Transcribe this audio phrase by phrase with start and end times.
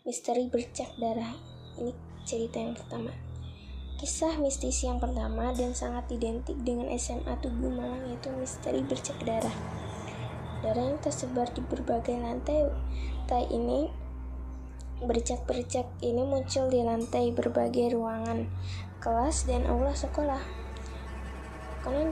[0.00, 1.36] Misteri bercak darah.
[1.76, 1.92] Ini
[2.24, 3.12] cerita yang pertama.
[4.00, 9.52] Kisah mistis yang pertama dan sangat identik dengan SMA Tugu Malang yaitu misteri bercak darah.
[10.64, 12.72] Darah yang tersebar di berbagai lantai.
[13.28, 13.92] Tai ini
[15.04, 18.48] bercak-bercak ini muncul di lantai berbagai ruangan,
[19.04, 20.40] kelas dan aula sekolah.
[21.84, 22.08] Konon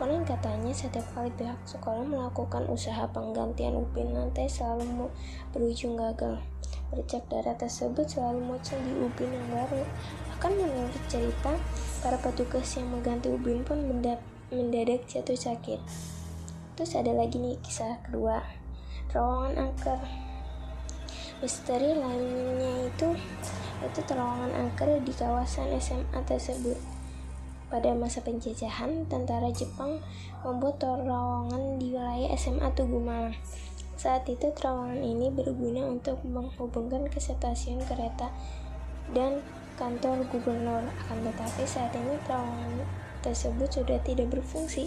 [0.00, 5.12] Konon katanya setiap kali pihak sekolah melakukan usaha penggantian upin lantai selalu
[5.52, 6.40] berujung gagal.
[6.88, 9.84] Bercak darah tersebut selalu muncul di ubin yang baru.
[10.32, 11.52] Bahkan menurut cerita,
[12.00, 15.80] para petugas yang mengganti ubin pun mendadak jatuh sakit.
[16.78, 18.40] Terus ada lagi nih kisah kedua,
[19.12, 20.00] terowongan angker.
[21.38, 23.14] Misteri lainnya itu
[23.78, 26.78] itu terowongan angker di kawasan SMA tersebut.
[27.68, 30.00] Pada masa penjajahan, tentara Jepang
[30.40, 33.36] membuat terowongan di wilayah SMA Tugu Malang.
[33.98, 38.30] Saat itu terowongan ini berguna untuk menghubungkan ke stasiun kereta
[39.10, 39.42] dan
[39.74, 40.86] kantor gubernur.
[41.02, 42.86] Akan tetapi saat ini terowongan
[43.26, 44.86] tersebut sudah tidak berfungsi.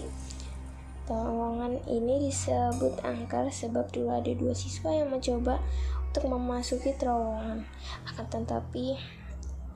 [1.04, 5.60] Terowongan ini disebut angker sebab dulu ada dua siswa yang mencoba
[6.08, 7.68] untuk memasuki terowongan.
[8.08, 8.96] Akan tetapi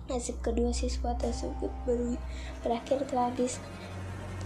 [0.07, 2.15] Nasib kedua siswa tersebut ber
[2.63, 3.59] berakhir tragis.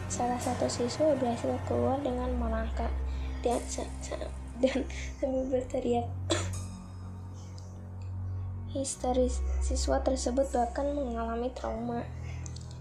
[0.09, 2.89] Salah satu siswa berhasil keluar dengan melangkah
[3.45, 3.61] dan,
[4.63, 4.85] dan
[5.19, 6.07] sambil berteriak.
[8.71, 12.07] Histeris siswa tersebut bahkan mengalami trauma.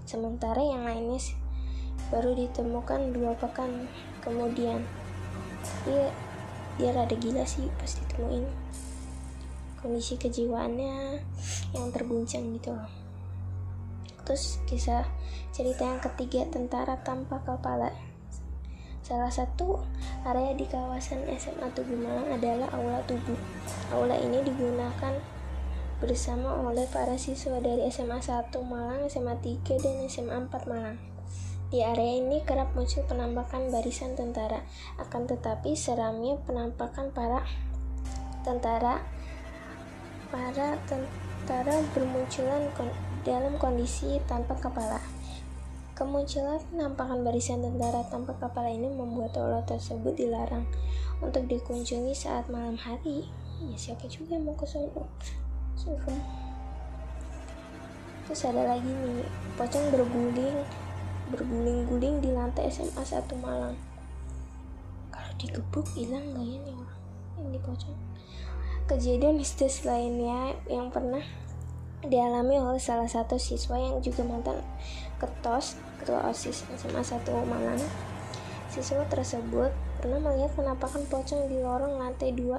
[0.06, 1.18] Sementara yang lainnya
[2.14, 3.90] baru ditemukan dua pekan
[4.22, 4.86] kemudian.
[5.88, 6.14] Dia
[6.80, 8.48] dia rada gila sih pas ditemuin
[9.84, 11.20] kondisi kejiwaannya
[11.76, 12.88] yang terguncang gitu loh
[14.24, 15.04] terus kisah
[15.52, 17.92] cerita yang ketiga tentara tanpa kepala
[19.10, 19.82] Salah satu
[20.22, 23.34] area di kawasan SMA Tugu Malang adalah Aula Tugu.
[23.90, 25.18] Aula ini digunakan
[25.98, 31.02] bersama oleh para siswa dari SMA 1 Malang, SMA 3, dan SMA 4 Malang.
[31.74, 34.62] Di area ini kerap muncul penampakan barisan tentara,
[35.02, 37.42] akan tetapi seramnya penampakan para
[38.46, 39.02] tentara
[40.30, 42.70] para tentara bermunculan
[43.26, 45.02] dalam kondisi tanpa kepala.
[46.00, 50.64] Kemunculan penampakan barisan tentara tanpa kepala ini membuat aula tersebut dilarang
[51.20, 53.28] untuk dikunjungi saat malam hari.
[53.60, 54.64] Ya siapa juga mau ke?
[54.64, 56.16] Serem.
[58.24, 59.28] Terus ada lagi nih,
[59.60, 60.64] pocong berguling
[61.36, 63.76] berguling-guling di lantai SMA 1 Malang.
[65.12, 68.00] Kalau digebuk hilang gak ya nih orang di pocong?
[68.88, 71.22] Kejadian mistis lainnya yang pernah
[72.06, 74.64] dialami oleh salah satu siswa yang juga mantan
[75.20, 77.82] ketos ketua OSIS SMA 1 Malang.
[78.72, 82.56] Siswa tersebut pernah melihat penampakan pocong di lorong lantai 2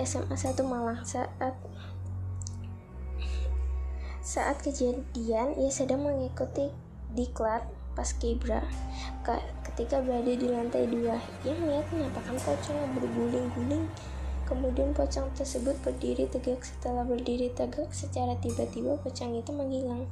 [0.00, 1.28] SMA 1 Malang saat
[4.26, 6.66] saat kejadian ia sedang mengikuti
[7.14, 7.62] diklat
[7.94, 8.60] pas kibra
[9.62, 13.84] ketika berada di lantai 2 ia melihat penampakan pocong yang berguling-guling
[14.46, 16.62] Kemudian pocong tersebut berdiri tegak.
[16.62, 20.06] Setelah berdiri tegak, secara tiba-tiba pocong itu menghilang.